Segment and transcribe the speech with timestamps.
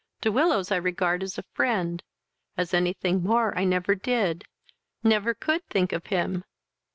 [0.21, 2.01] De Willows I regard as a friend:
[2.57, 4.45] as any thing more I never did,
[5.03, 6.43] never could think of him.